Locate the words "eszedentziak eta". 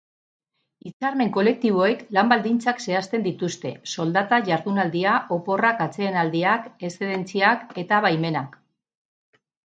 6.89-8.01